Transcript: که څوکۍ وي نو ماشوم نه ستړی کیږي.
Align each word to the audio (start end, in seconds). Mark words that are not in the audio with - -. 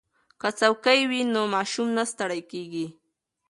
که 0.41 0.49
څوکۍ 0.59 1.01
وي 1.09 1.21
نو 1.33 1.41
ماشوم 1.53 1.87
نه 1.97 2.03
ستړی 2.11 2.41
کیږي. 2.51 2.87